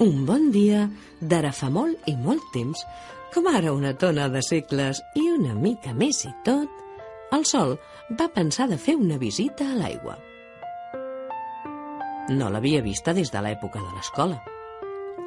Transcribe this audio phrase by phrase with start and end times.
[0.00, 0.86] Un bon dia,
[1.20, 2.86] d'ara fa molt i molt temps,
[3.34, 6.78] com ara una tona de segles i una mica més i tot,
[7.36, 7.74] el sol
[8.16, 10.16] va pensar de fer una visita a l'aigua.
[12.32, 14.40] No l'havia vista des de l'època de l'escola.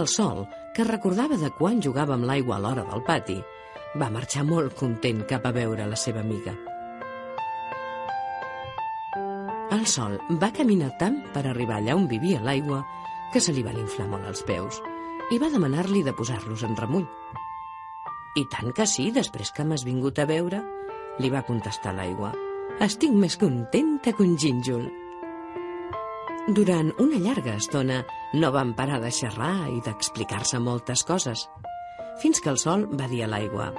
[0.00, 3.36] El sol, que recordava de quan jugava amb l'aigua a l'hora del pati,
[4.00, 6.56] va marxar molt content cap a veure la seva amiga.
[9.76, 12.80] El sol va caminar tant per arribar allà on vivia l'aigua
[13.34, 14.78] que se li van inflar molt els peus
[15.34, 17.06] i va demanar-li de posar-los en remull.
[18.38, 20.60] I tant que sí, després que m'has vingut a veure,
[21.18, 22.30] li va contestar l'aigua.
[22.86, 24.84] Estic més contenta que un gínjol.
[26.54, 28.02] Durant una llarga estona
[28.38, 31.48] no van parar de xerrar i d'explicar-se moltes coses,
[32.22, 33.72] fins que el sol va dir a l'aigua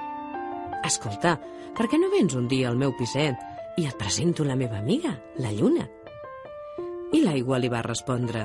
[0.84, 1.38] «Escolta,
[1.76, 3.40] per què no vens un dia al meu piset
[3.80, 5.88] i et presento la meva amiga, la lluna?»
[7.16, 8.44] I l'aigua li va respondre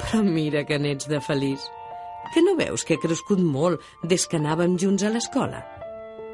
[0.00, 1.60] «Però mira que n'ets de feliç,
[2.34, 5.62] que no veus que he crescut molt des que anàvem junts a l'escola?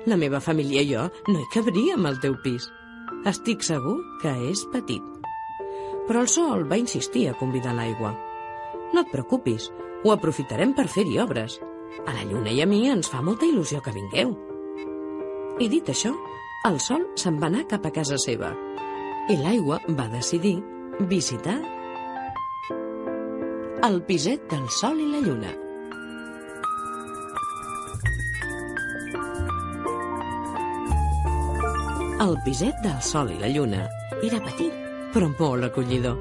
[0.06, 2.68] La meva família i jo no hi cabríem al teu pis.
[3.26, 5.02] Estic segur que és petit.
[6.06, 8.12] Però el sol va insistir a convidar l'aigua.
[8.94, 9.70] No et preocupis,
[10.04, 11.58] ho aprofitarem per fer-hi obres.
[12.06, 14.36] A la lluna i a mi ens fa molta il·lusió que vingueu.
[15.58, 16.12] I dit això,
[16.68, 18.52] el sol se'n va anar cap a casa seva.
[19.32, 20.58] I l'aigua va decidir
[21.10, 21.56] visitar
[23.84, 25.50] el piset del sol i la lluna.
[32.24, 33.82] El piset del sol i la lluna
[34.24, 34.72] era petit,
[35.12, 36.16] però molt acollidor.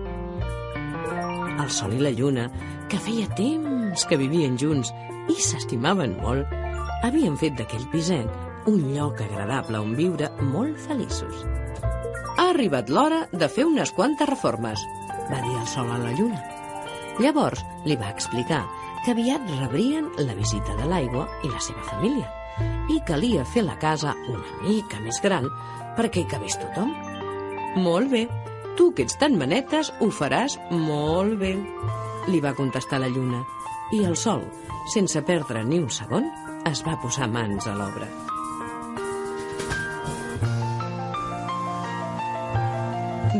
[1.55, 2.49] El sol i la lluna,
[2.91, 4.91] que feia temps que vivien junts
[5.31, 6.51] i s'estimaven molt,
[7.07, 11.45] havien fet d'aquell piset un lloc agradable on viure molt feliços.
[12.35, 14.83] Ha arribat l'hora de fer unes quantes reformes,
[15.31, 16.54] va dir el sol a la lluna.
[17.21, 18.65] Llavors li va explicar
[19.05, 22.27] que aviat rebrien la visita de l'aigua i la seva família
[22.91, 25.47] i calia fer la casa una mica més gran
[25.95, 26.91] perquè hi cabés tothom.
[27.79, 28.25] Molt bé,
[28.75, 31.53] tu que ets tan manetes ho faràs molt bé,
[32.31, 33.43] li va contestar la lluna.
[33.95, 34.43] I el sol,
[34.91, 36.27] sense perdre ni un segon,
[36.67, 38.09] es va posar mans a l'obra.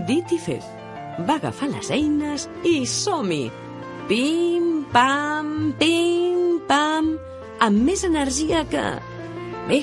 [0.06, 0.66] Dit i fet,
[1.28, 3.65] va agafar les eines i som-hi!
[4.06, 7.08] Pim, pam, pim, pam,
[7.58, 8.84] amb més energia que...
[9.66, 9.80] Bé,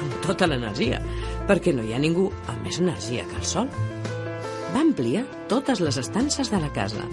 [0.00, 1.02] amb tota l'energia,
[1.44, 3.68] perquè no hi ha ningú amb més energia que el sol.
[4.72, 7.04] Va ampliar totes les estances de la casa.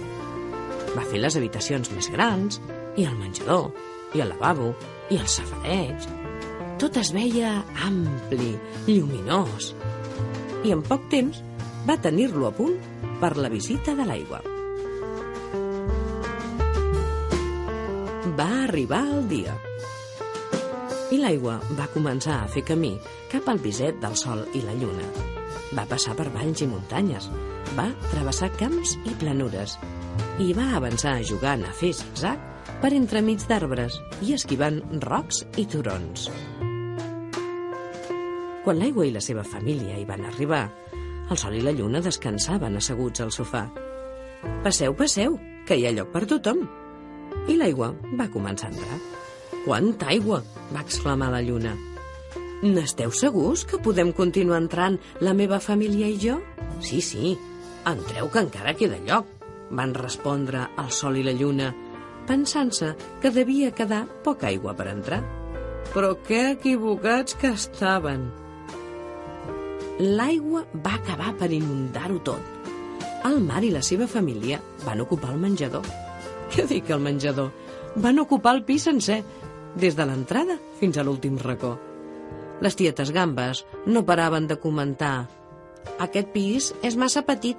[0.96, 2.62] Va fer les habitacions més grans,
[2.96, 3.74] i el menjador,
[4.16, 4.72] i el lavabo,
[5.12, 6.08] i el safareig.
[6.80, 8.54] Tot es veia ampli,
[8.88, 9.74] lluminós.
[10.64, 11.44] I en poc temps
[11.90, 12.80] va tenir-lo a punt
[13.20, 14.40] per la visita de l'aigua.
[18.38, 19.54] Va arribar el dia.
[21.10, 22.92] I l'aigua va començar a fer camí
[23.32, 25.08] cap al biset del sol i la lluna.
[25.74, 27.30] Va passar per valls i muntanyes,
[27.80, 29.78] va travessar camps i planures
[30.44, 32.44] i va avançar jugant a fer zigzag
[32.82, 36.30] per entremig d'arbres i esquivant rocs i turons.
[38.66, 40.66] Quan l'aigua i la seva família hi van arribar,
[41.32, 43.66] el sol i la lluna descansaven asseguts al sofà.
[44.64, 46.68] Passeu, passeu, que hi ha lloc per tothom.
[47.48, 48.98] I l'aigua va començar a entrar.
[49.66, 50.42] Quanta aigua!
[50.74, 51.74] va exclamar la lluna.
[52.64, 56.40] N'esteu segurs que podem continuar entrant la meva família i jo?
[56.84, 57.36] Sí, sí,
[57.88, 59.30] entreu que encara queda lloc,
[59.72, 61.70] van respondre el sol i la lluna,
[62.28, 65.22] pensant-se que devia quedar poca aigua per entrar.
[65.94, 68.28] Però que equivocats que estaven!
[70.00, 72.54] L'aigua va acabar per inundar-ho tot.
[73.26, 75.88] El mar i la seva família van ocupar el menjador.
[76.54, 77.52] Què dic el menjador?
[77.98, 79.24] Van ocupar el pis sencer,
[79.78, 81.76] des de l'entrada fins a l'últim racó.
[82.62, 85.28] Les tietes gambes no paraven de comentar
[86.02, 87.58] «Aquest pis és massa petit».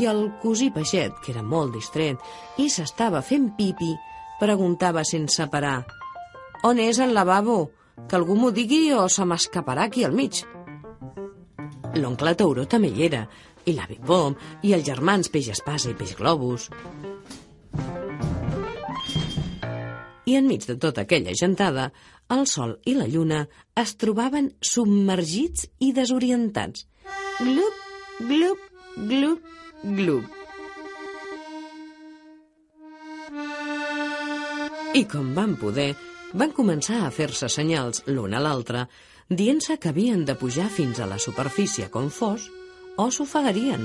[0.00, 2.16] I el cosí peixet, que era molt distret
[2.56, 3.90] i s'estava fent pipi,
[4.40, 5.82] preguntava sense parar
[6.64, 7.70] «On és el lavabo?
[8.08, 10.44] Que algú m'ho digui o se m'escaparà aquí al mig».
[12.00, 13.26] L'oncle Tauró també hi era,
[13.68, 16.70] i l'avi Pom, i els germans Peix Espasa i Peix Globus.
[20.32, 21.90] I enmig de tota aquella gentada,
[22.32, 23.42] el sol i la lluna
[23.82, 26.86] es trobaven submergits i desorientats.
[27.40, 27.82] Glup,
[28.30, 28.62] glup,
[29.10, 29.50] glup,
[29.98, 30.38] glup.
[34.96, 35.90] I com van poder,
[36.36, 38.86] van començar a fer-se senyals l'un a l'altre,
[39.28, 42.48] dient-se que havien de pujar fins a la superfície com fos,
[42.96, 43.84] o s'ofegarien.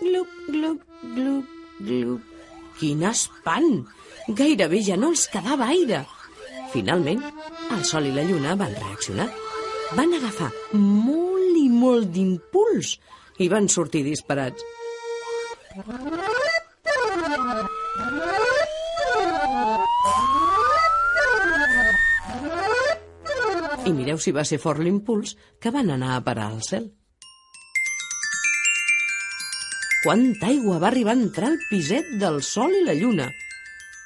[0.00, 2.35] Glup, glup, glup, glup.
[2.80, 3.86] Quin espant!
[4.28, 6.02] Gairebé ja no els quedava aire.
[6.72, 7.22] Finalment,
[7.72, 9.28] el sol i la lluna van reaccionar.
[9.96, 12.96] Van agafar molt i molt d'impuls
[13.40, 14.64] i van sortir disparats.
[23.86, 26.90] I mireu si va ser fort l'impuls que van anar a parar al cel.
[30.06, 33.24] Quanta aigua va arribar a entrar al piset del sol i la lluna.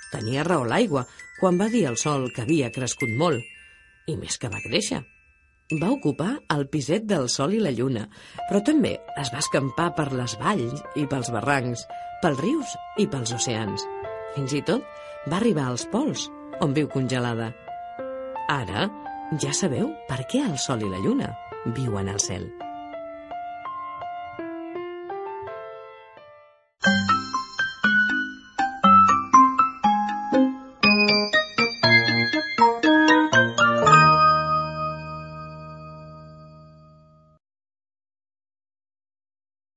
[0.08, 1.02] Tenia raó l'aigua
[1.36, 3.42] quan va dir al sol que havia crescut molt,
[4.08, 5.02] i més que va créixer.
[5.82, 8.06] Va ocupar el piset del sol i la lluna,
[8.46, 11.84] però també es va escampar per les valls i pels barrancs,
[12.24, 13.84] pels rius i pels oceans.
[14.38, 14.80] Fins i tot
[15.28, 16.30] va arribar als pols,
[16.64, 17.52] on viu congelada.
[18.48, 18.88] Ara
[19.36, 21.28] ja sabeu per què el sol i la lluna
[21.76, 22.48] viuen al cel.